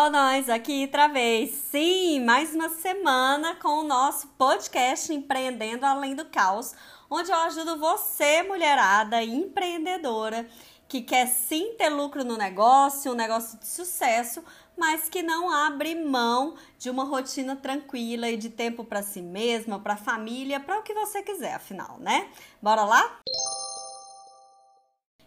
[0.00, 1.50] Ó, nós aqui outra vez.
[1.72, 6.72] Sim, mais uma semana com o nosso podcast Empreendendo Além do Caos,
[7.10, 10.48] onde eu ajudo você, mulherada empreendedora,
[10.86, 14.40] que quer sim ter lucro no negócio, um negócio de sucesso,
[14.76, 19.80] mas que não abre mão de uma rotina tranquila e de tempo para si mesma,
[19.80, 22.28] para a família, para o que você quiser, afinal, né?
[22.62, 23.18] Bora lá?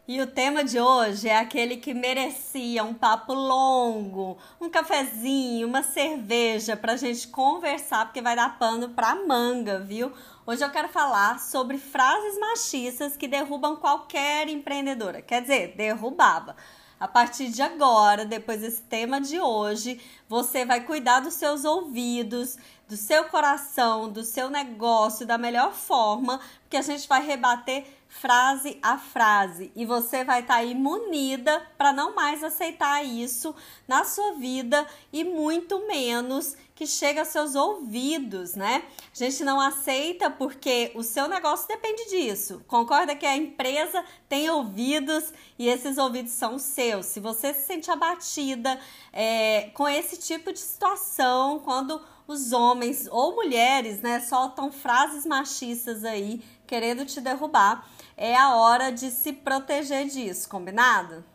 [0.08, 5.84] E o tema de hoje é aquele que merecia um papo longo, um cafezinho, uma
[5.84, 10.12] cerveja para a gente conversar, porque vai dar pano para manga, viu?
[10.44, 15.22] Hoje eu quero falar sobre frases machistas que derrubam qualquer empreendedora.
[15.22, 16.56] Quer dizer, derrubava.
[17.00, 22.58] A partir de agora, depois desse tema de hoje, você vai cuidar dos seus ouvidos,
[22.88, 28.78] do seu coração, do seu negócio da melhor forma, porque a gente vai rebater frase
[28.84, 33.56] a frase e você vai estar tá aí munida para não mais aceitar isso
[33.88, 38.84] na sua vida e muito menos que chega aos seus ouvidos, né?
[39.14, 42.62] A gente não aceita porque o seu negócio depende disso.
[42.68, 47.06] Concorda que a empresa tem ouvidos e esses ouvidos são seus.
[47.06, 48.80] Se você se sente abatida
[49.14, 56.04] é, com esse tipo de situação, quando os homens ou mulheres, né, soltam frases machistas
[56.04, 57.86] aí querendo te derrubar,
[58.24, 61.26] é a hora de se proteger disso, combinado?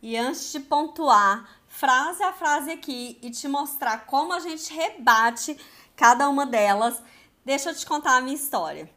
[0.00, 5.58] E antes de pontuar frase a frase aqui e te mostrar como a gente rebate
[5.96, 7.02] cada uma delas,
[7.44, 8.88] deixa eu te contar a minha história.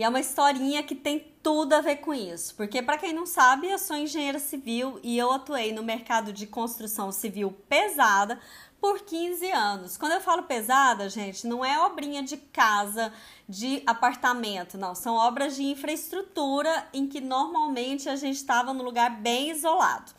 [0.00, 3.26] E é uma historinha que tem tudo a ver com isso, porque para quem não
[3.26, 8.40] sabe, eu sou engenheira civil e eu atuei no mercado de construção civil pesada
[8.80, 9.98] por 15 anos.
[9.98, 13.12] Quando eu falo pesada, gente, não é obrinha de casa,
[13.46, 14.94] de apartamento, não.
[14.94, 20.12] São obras de infraestrutura em que normalmente a gente estava num lugar bem isolado.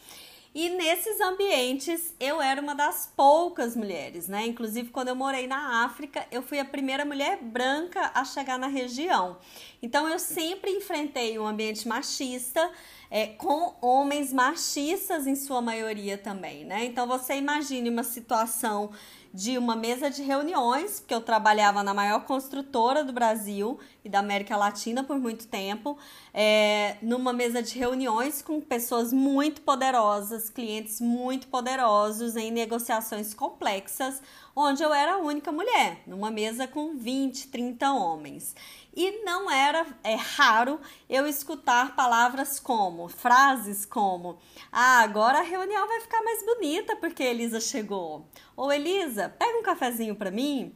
[0.54, 4.46] E nesses ambientes eu era uma das poucas mulheres, né?
[4.46, 8.68] Inclusive, quando eu morei na África, eu fui a primeira mulher branca a chegar na
[8.68, 9.38] região.
[9.82, 12.70] Então, eu sempre enfrentei um ambiente machista,
[13.10, 16.84] é, com homens machistas em sua maioria também, né?
[16.84, 18.92] Então, você imagine uma situação
[19.34, 24.20] de uma mesa de reuniões, porque eu trabalhava na maior construtora do Brasil e da
[24.20, 25.98] América Latina por muito tempo,
[26.34, 34.22] é, numa mesa de reuniões com pessoas muito poderosas, clientes muito poderosos em negociações complexas,
[34.56, 38.56] onde eu era a única mulher, numa mesa com 20, 30 homens.
[38.96, 40.80] E não era é raro
[41.10, 44.38] eu escutar palavras como, frases como:
[44.72, 48.28] "Ah, agora a reunião vai ficar mais bonita porque Elisa chegou".
[48.56, 50.76] Ou Elisa, pega um cafezinho para mim.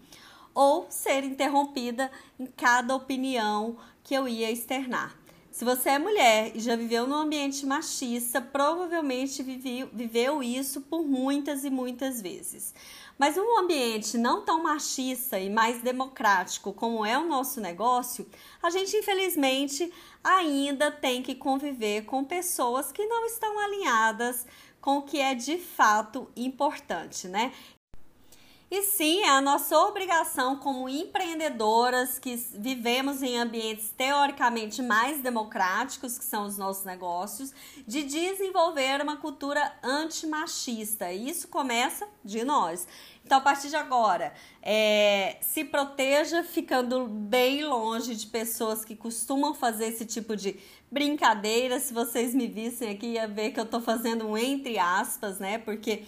[0.53, 2.09] Ou ser interrompida
[2.40, 5.25] em cada opinião que eu ia externar.
[5.55, 11.63] Se você é mulher e já viveu num ambiente machista, provavelmente viveu, isso por muitas
[11.63, 12.75] e muitas vezes.
[13.17, 18.27] Mas um ambiente não tão machista e mais democrático como é o nosso negócio,
[18.61, 19.89] a gente infelizmente
[20.21, 24.45] ainda tem que conviver com pessoas que não estão alinhadas
[24.81, 27.53] com o que é de fato importante, né?
[28.70, 36.18] E sim, é a nossa obrigação como empreendedoras que vivemos em ambientes teoricamente mais democráticos,
[36.18, 37.53] que são os nossos negócios,
[37.88, 41.12] de desenvolver uma cultura antimachista.
[41.12, 42.88] E isso começa de nós.
[43.24, 49.53] Então, a partir de agora, é, se proteja ficando bem longe de pessoas que costumam
[49.53, 50.59] fazer esse tipo de
[50.92, 51.80] brincadeira.
[51.80, 55.59] Se vocês me vissem aqui, ia ver que eu tô fazendo um entre aspas, né?
[55.59, 56.03] Porque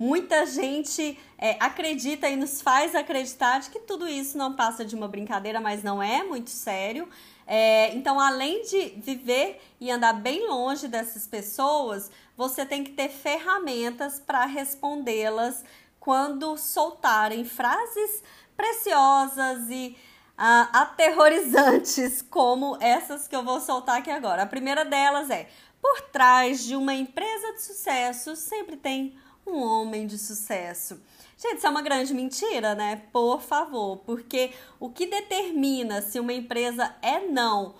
[0.00, 4.96] Muita gente é, acredita e nos faz acreditar de que tudo isso não passa de
[4.96, 7.06] uma brincadeira, mas não é muito sério.
[7.46, 13.10] É, então, além de viver e andar bem longe dessas pessoas, você tem que ter
[13.10, 15.62] ferramentas para respondê-las
[15.98, 18.22] quando soltarem frases
[18.56, 19.98] preciosas e
[20.38, 24.44] uh, aterrorizantes, como essas que eu vou soltar aqui agora.
[24.44, 25.46] A primeira delas é:
[25.78, 29.14] por trás de uma empresa de sucesso sempre tem
[29.46, 31.00] um homem de sucesso.
[31.36, 33.02] Gente, isso é uma grande mentira, né?
[33.12, 37.74] Por favor, porque o que determina se uma empresa é não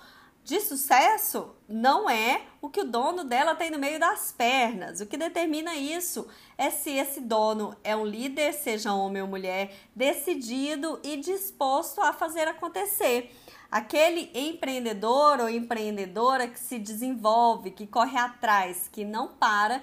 [0.50, 5.00] de sucesso não é o que o dono dela tem no meio das pernas.
[5.00, 6.26] O que determina isso
[6.58, 12.12] é se esse dono é um líder, seja homem ou mulher, decidido e disposto a
[12.12, 13.32] fazer acontecer.
[13.70, 19.80] Aquele empreendedor ou empreendedora que se desenvolve, que corre atrás, que não para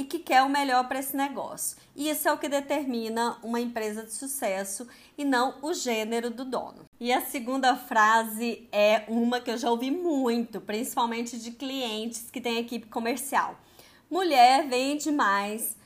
[0.00, 1.76] e que quer o melhor para esse negócio.
[1.94, 4.88] E isso é o que determina uma empresa de sucesso
[5.18, 6.86] e não o gênero do dono.
[6.98, 12.40] E a segunda frase é uma que eu já ouvi muito, principalmente de clientes que
[12.40, 13.60] têm equipe comercial.
[14.10, 15.76] Mulher vende mais,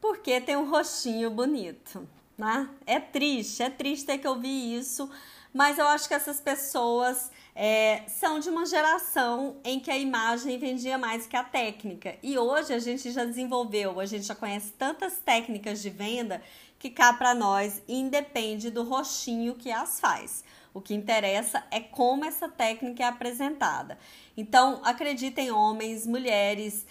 [0.00, 2.68] porque tem um rostinho bonito, né?
[2.86, 5.08] É triste, é triste ter que ouvir isso,
[5.52, 10.58] mas eu acho que essas pessoas é, são de uma geração em que a imagem
[10.58, 12.16] vendia mais que a técnica.
[12.22, 16.42] E hoje a gente já desenvolveu, a gente já conhece tantas técnicas de venda
[16.78, 20.44] que cá para nós independe do rostinho que as faz.
[20.74, 23.98] O que interessa é como essa técnica é apresentada.
[24.36, 26.86] Então, acreditem, homens, mulheres,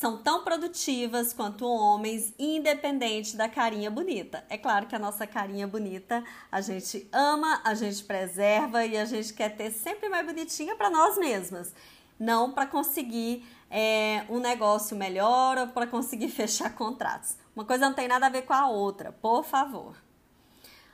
[0.00, 4.42] são tão produtivas quanto homens, independente da carinha bonita.
[4.48, 9.04] É claro que a nossa carinha bonita a gente ama, a gente preserva e a
[9.04, 11.74] gente quer ter sempre mais bonitinha para nós mesmas,
[12.18, 17.36] não para conseguir é, um negócio melhor ou para conseguir fechar contratos.
[17.54, 19.94] Uma coisa não tem nada a ver com a outra, por favor.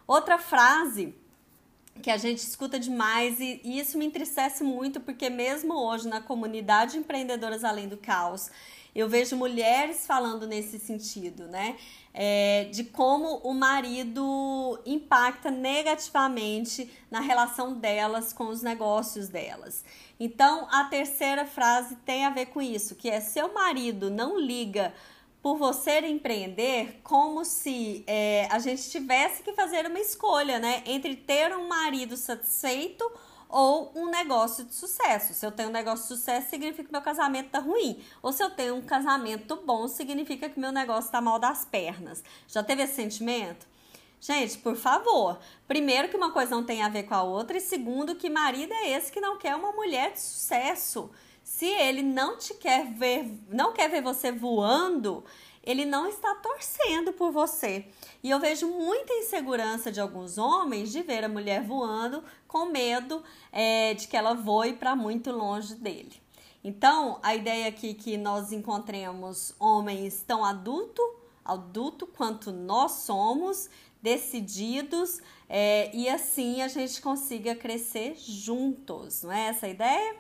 [0.05, 1.15] Outra frase
[2.03, 6.21] que a gente escuta demais e, e isso me entristece muito porque mesmo hoje na
[6.21, 8.51] comunidade empreendedoras além do caos
[8.99, 11.77] eu vejo mulheres falando nesse sentido, né?
[12.15, 19.85] É, de como o marido impacta negativamente na relação delas com os negócios delas.
[20.19, 24.95] Então, a terceira frase tem a ver com isso, que é seu marido não liga
[25.43, 30.83] por você empreender como se é, a gente tivesse que fazer uma escolha, né?
[30.87, 33.05] Entre ter um marido satisfeito
[33.49, 35.35] ou um negócio de sucesso.
[35.35, 38.03] Se eu tenho um negócio de sucesso, significa que meu casamento tá ruim.
[38.23, 42.23] Ou se eu tenho um casamento bom, significa que meu negócio tá mal das pernas.
[42.49, 43.67] Já teve esse sentimento?
[44.21, 45.39] Gente, por favor,
[45.69, 48.73] primeiro que uma coisa não tem a ver com a outra e segundo que marido
[48.73, 51.11] é esse que não quer uma mulher de sucesso.
[51.45, 55.25] Se ele não te quer ver, não quer ver você voando,
[55.67, 57.87] ele não está torcendo por você.
[58.23, 63.23] E eu vejo muita insegurança de alguns homens de ver a mulher voando com medo
[63.51, 66.23] é, de que ela voe para muito longe dele.
[66.63, 71.03] Então, a ideia aqui que nós encontremos homens tão adulto,
[71.45, 73.69] adulto quanto nós somos,
[74.03, 80.17] decididos, é, e assim a gente consiga crescer juntos, não é essa a ideia?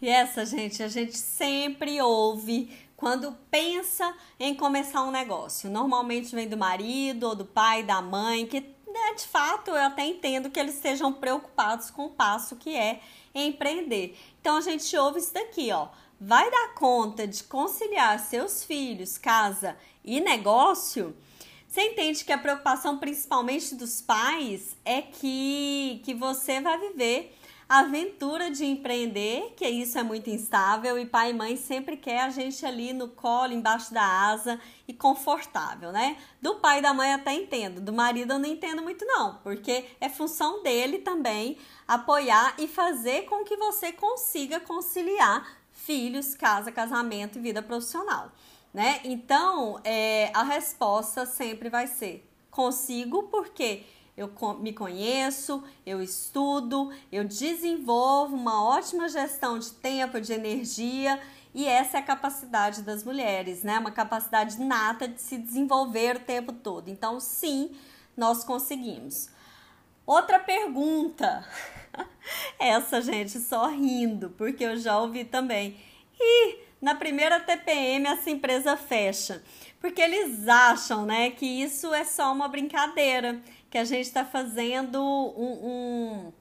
[0.00, 5.70] E essa, gente, a gente sempre ouve quando pensa em começar um negócio.
[5.70, 10.04] Normalmente vem do marido ou do pai, da mãe, que né, de fato eu até
[10.04, 13.00] entendo que eles estejam preocupados com o passo que é
[13.34, 14.18] empreender.
[14.40, 15.88] Então a gente ouve isso daqui, ó.
[16.20, 21.16] Vai dar conta de conciliar seus filhos, casa e negócio?
[21.66, 27.38] Você entende que a preocupação principalmente dos pais é que, que você vai viver
[27.70, 32.28] aventura de empreender, que isso é muito instável e pai e mãe sempre quer a
[32.28, 36.16] gente ali no colo, embaixo da asa e confortável, né?
[36.42, 39.84] Do pai e da mãe até entendo, do marido eu não entendo muito não, porque
[40.00, 47.38] é função dele também apoiar e fazer com que você consiga conciliar filhos, casa, casamento
[47.38, 48.32] e vida profissional,
[48.74, 49.00] né?
[49.04, 53.84] Então, é, a resposta sempre vai ser consigo porque
[54.20, 54.30] eu
[54.60, 61.18] me conheço, eu estudo, eu desenvolvo uma ótima gestão de tempo, de energia,
[61.54, 63.78] e essa é a capacidade das mulheres, né?
[63.78, 66.88] Uma capacidade nata de se desenvolver o tempo todo.
[66.88, 67.74] Então, sim,
[68.14, 69.30] nós conseguimos.
[70.04, 71.42] Outra pergunta.
[72.60, 75.80] Essa, gente, só rindo, porque eu já ouvi também.
[76.20, 79.42] E na primeira TPM essa empresa fecha.
[79.80, 85.00] Porque eles acham, né, que isso é só uma brincadeira que a gente está fazendo
[85.00, 86.32] um, um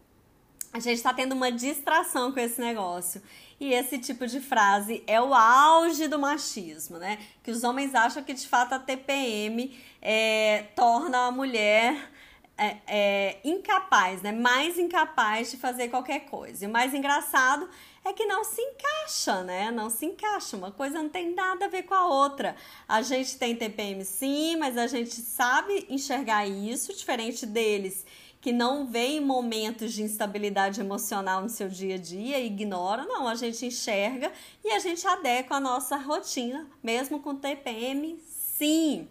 [0.71, 3.21] a gente está tendo uma distração com esse negócio.
[3.59, 7.17] E esse tipo de frase é o auge do machismo, né?
[7.43, 12.11] Que os homens acham que de fato a TPM é, torna a mulher
[12.59, 14.31] é, é, incapaz, né?
[14.31, 16.65] Mais incapaz de fazer qualquer coisa.
[16.65, 17.69] E o mais engraçado
[18.03, 19.71] é que não se encaixa, né?
[19.71, 20.57] Não se encaixa.
[20.57, 22.55] Uma coisa não tem nada a ver com a outra.
[22.87, 28.05] A gente tem TPM sim, mas a gente sabe enxergar isso, diferente deles
[28.41, 33.27] que não veem momentos de instabilidade emocional no seu dia a dia e ignora, não,
[33.27, 34.31] a gente enxerga
[34.63, 39.09] e a gente adequa a nossa rotina, mesmo com TPM, sim.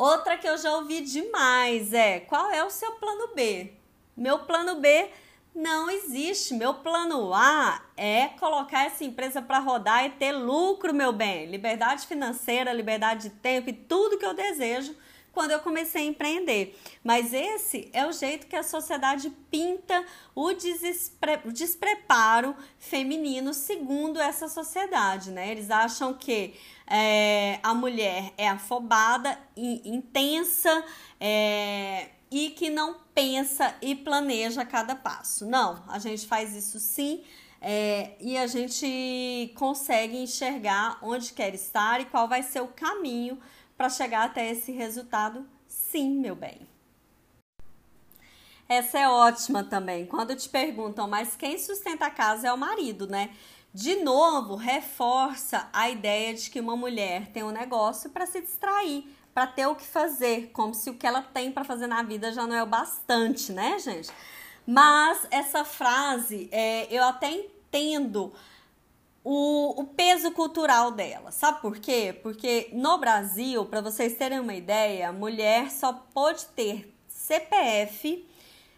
[0.00, 3.70] Outra que eu já ouvi demais é: qual é o seu plano B?
[4.16, 5.10] Meu plano B
[5.54, 6.54] não existe.
[6.54, 11.50] Meu plano A é colocar essa empresa para rodar e ter lucro, meu bem.
[11.50, 14.96] Liberdade financeira, liberdade de tempo e tudo que eu desejo
[15.32, 16.78] quando eu comecei a empreender.
[17.02, 24.20] Mas esse é o jeito que a sociedade pinta o, despre o despreparo feminino segundo
[24.20, 25.50] essa sociedade, né?
[25.50, 26.54] Eles acham que
[26.86, 30.84] é, a mulher é afobada, intensa,
[31.20, 35.44] é, e que não pensa e planeja cada passo.
[35.46, 37.22] Não, a gente faz isso sim.
[37.60, 43.38] é, e a gente consegue enxergar onde quer estar e qual vai ser o caminho
[43.80, 45.46] para chegar até esse resultado.
[45.66, 46.68] Sim, meu bem.
[48.68, 50.04] Essa é ótima também.
[50.04, 53.30] Quando te perguntam, mas quem sustenta a casa é o marido, né?
[53.72, 59.08] De novo, reforça a ideia de que uma mulher tem um negócio para se distrair,
[59.32, 62.34] para ter o que fazer, como se o que ela tem para fazer na vida
[62.34, 64.10] já não é o bastante, né, gente?
[64.66, 68.30] Mas essa frase, é, eu até entendo
[69.22, 71.30] o, o peso cultural dela.
[71.30, 72.18] Sabe por quê?
[72.22, 78.26] Porque no Brasil, para vocês terem uma ideia, mulher só pode ter CPF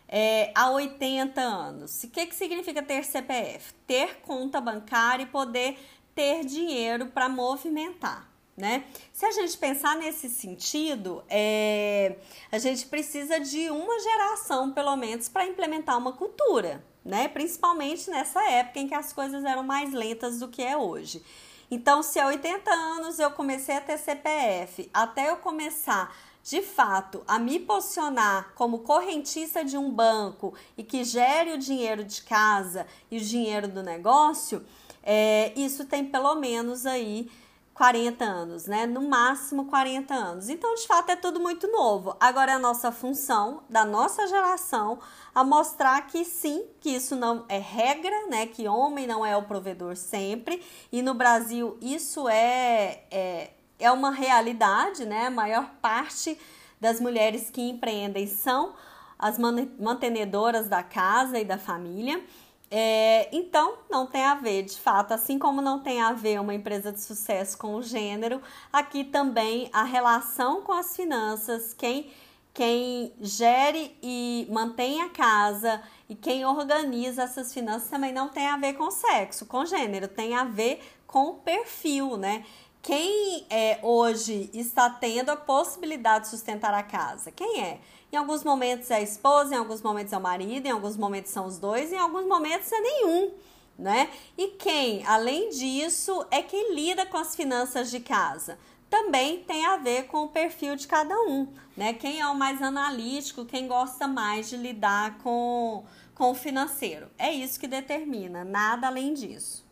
[0.09, 2.05] é, há 80 anos.
[2.05, 3.73] O que, que significa ter CPF?
[3.87, 5.79] Ter conta bancária e poder
[6.15, 8.85] ter dinheiro para movimentar né?
[9.13, 12.17] Se a gente pensar nesse sentido, é,
[12.51, 17.29] a gente precisa de uma geração, pelo menos, para implementar uma cultura, né?
[17.29, 21.23] Principalmente nessa época em que as coisas eram mais lentas do que é hoje.
[21.71, 27.23] Então, se há 80 anos eu comecei a ter CPF, até eu começar de fato
[27.27, 32.87] a me posicionar como correntista de um banco e que gere o dinheiro de casa
[33.11, 34.65] e o dinheiro do negócio,
[35.03, 37.31] é, isso tem pelo menos aí
[37.75, 38.87] 40 anos, né?
[38.87, 40.49] No máximo 40 anos.
[40.49, 42.15] Então, de fato, é tudo muito novo.
[42.21, 44.99] Agora é a nossa função, da nossa geração,
[45.35, 48.47] a mostrar que sim, que isso não é regra, né?
[48.47, 50.63] Que homem não é o provedor sempre.
[50.91, 55.27] E no Brasil isso é, é, é uma realidade, né?
[55.27, 56.39] A maior parte
[56.81, 58.75] das mulheres que empreendem são
[59.19, 62.21] as mantenedoras da casa e da família.
[62.75, 66.55] É, então, não tem a ver, de fato, assim como não tem a ver uma
[66.55, 68.41] empresa de sucesso com o gênero,
[68.73, 72.11] aqui também a relação com as finanças, quem,
[72.55, 78.57] quem gere e mantém a casa e quem organiza essas finanças também não tem a
[78.57, 82.43] ver com sexo, com gênero, tem a ver com o perfil, né?
[82.83, 87.31] Quem é, hoje está tendo a possibilidade de sustentar a casa?
[87.31, 87.81] Quem é?
[88.11, 91.31] Em alguns momentos é a esposa, em alguns momentos é o marido, em alguns momentos
[91.31, 93.35] são os dois, em alguns momentos é nenhum,
[93.79, 94.11] né?
[94.37, 98.59] E quem, além disso, é quem lida com as finanças de casa?
[98.91, 101.47] Também tem a ver com o perfil de cada um,
[101.77, 101.93] né?
[101.93, 105.85] Quem é o mais analítico, quem gosta mais de lidar com,
[106.17, 107.09] com o financeiro.
[107.17, 109.65] É isso que determina, nada além disso.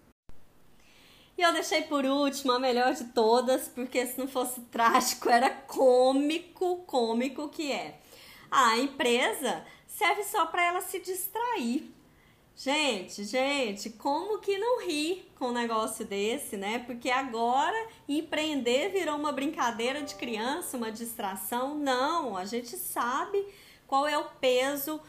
[1.40, 5.49] E eu deixei por último a melhor de todas, porque se não fosse trágico, era
[5.49, 7.99] cômico, cômico que é.
[8.50, 11.90] A empresa serve só para ela se distrair.
[12.54, 16.80] Gente, gente, como que não rir com um negócio desse, né?
[16.80, 21.75] Porque agora empreender virou uma brincadeira de criança, uma distração.
[21.75, 23.47] Não, a gente sabe
[23.87, 25.00] qual é o peso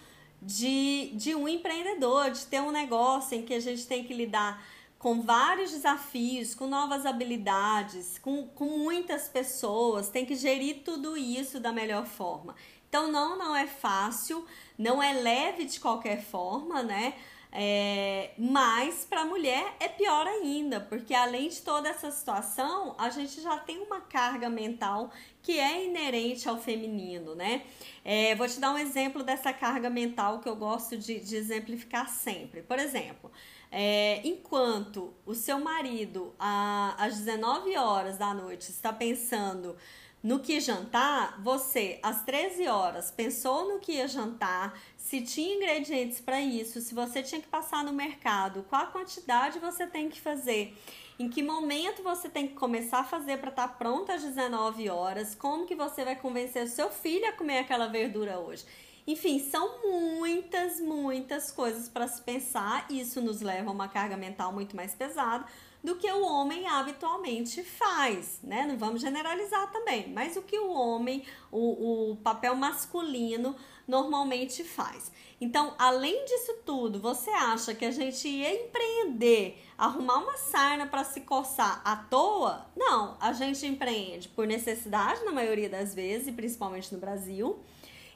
[0.41, 4.65] de, de um empreendedor, de ter um negócio em que a gente tem que lidar
[5.01, 11.60] com vários desafios, com novas habilidades, com, com muitas pessoas, tem que gerir tudo isso
[11.60, 12.55] da melhor forma.
[12.88, 14.46] Então, não, não é fácil,
[14.77, 17.15] não é leve de qualquer forma, né?
[17.51, 23.10] É, mas para a mulher é pior ainda, porque além de toda essa situação, a
[23.10, 27.63] gente já tem uma carga mental que é inerente ao feminino, né?
[28.05, 32.08] É, vou te dar um exemplo dessa carga mental que eu gosto de, de exemplificar
[32.08, 32.62] sempre.
[32.62, 33.31] Por exemplo,
[33.72, 39.78] é, enquanto o seu marido, a, às 19 horas da noite, está pensando
[40.22, 46.22] no que jantar, você, às 13 horas, pensou no que ia jantar, se tinha ingredientes
[46.22, 50.22] para isso, se você tinha que passar no mercado, qual a quantidade você tem que
[50.22, 50.78] fazer,
[51.18, 54.90] em que momento você tem que começar a fazer para estar tá pronta às 19
[54.90, 58.63] horas, como que você vai convencer o seu filho a comer aquela verdura hoje.
[59.08, 62.86] Enfim, são muitas, muitas coisas para se pensar.
[62.89, 65.46] Isso nos leva a uma carga mental muito mais pesada
[65.84, 68.65] do que o homem habitualmente faz, né?
[68.67, 73.55] Não vamos generalizar também, mas o que o homem, o, o papel masculino
[73.88, 75.12] normalmente faz.
[75.39, 81.03] Então, além disso tudo, você acha que a gente ia empreender, arrumar uma sarna para
[81.03, 82.67] se coçar à toa?
[82.75, 87.60] Não, a gente empreende por necessidade na maioria das vezes, principalmente no Brasil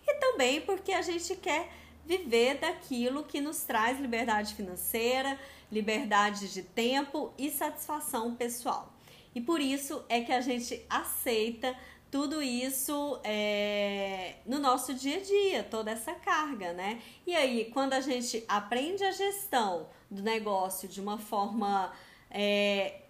[0.08, 1.70] e também porque a gente quer
[2.06, 5.40] viver daquilo que nos traz liberdade financeira,
[5.72, 8.94] liberdade de tempo e satisfação pessoal.
[9.34, 11.76] E por isso é que a gente aceita
[12.12, 17.02] tudo isso é, no nosso dia a dia, toda essa carga, né?
[17.28, 21.92] E aí, quando a gente aprende a gestão do negócio de uma forma
[22.32, 23.02] é,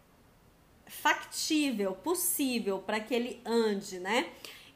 [0.88, 4.32] factível, possível, para que ele ande, né?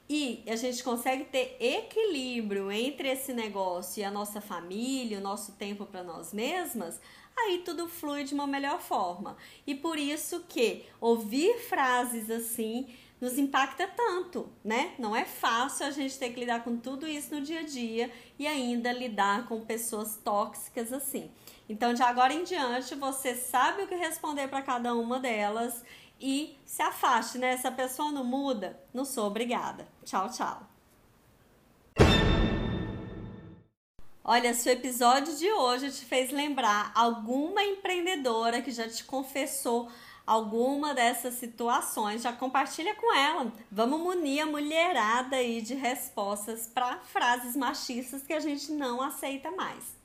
[0.09, 5.51] E a gente consegue ter equilíbrio entre esse negócio e a nossa família, o nosso
[5.51, 6.99] tempo para nós mesmas,
[7.37, 9.37] aí tudo flui de uma melhor forma.
[9.67, 12.87] E por isso que ouvir frases assim
[13.21, 14.93] nos impacta tanto, né?
[14.97, 18.11] Não é fácil a gente ter que lidar com tudo isso no dia a dia
[18.39, 21.29] e ainda lidar com pessoas tóxicas assim.
[21.67, 25.83] Então, de agora em diante, você sabe o que responder para cada uma delas
[26.19, 27.57] e se afaste, né?
[27.57, 29.87] Se a pessoa não muda, não sou obrigada.
[30.05, 30.63] Tchau, tchau.
[34.23, 39.89] Olha, se o episódio de hoje te fez lembrar alguma empreendedora que já te confessou
[40.27, 43.51] alguma dessas situações, já compartilha com ela.
[43.71, 49.49] Vamos munir a mulherada aí de respostas para frases machistas que a gente não aceita
[49.49, 49.98] mais.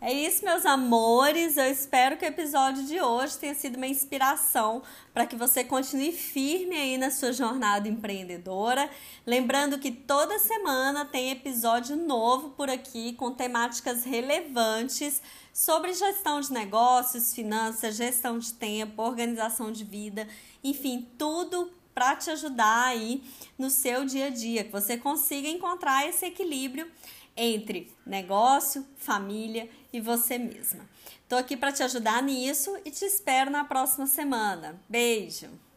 [0.00, 1.56] É isso, meus amores.
[1.56, 4.80] Eu espero que o episódio de hoje tenha sido uma inspiração
[5.12, 8.88] para que você continue firme aí na sua jornada empreendedora.
[9.26, 15.20] Lembrando que toda semana tem episódio novo por aqui com temáticas relevantes
[15.52, 20.28] sobre gestão de negócios, finanças, gestão de tempo, organização de vida,
[20.62, 23.20] enfim, tudo para te ajudar aí
[23.58, 26.88] no seu dia a dia, que você consiga encontrar esse equilíbrio
[27.38, 30.88] entre negócio, família e você mesma.
[31.22, 34.80] Estou aqui para te ajudar nisso e te espero na próxima semana.
[34.88, 35.67] Beijo!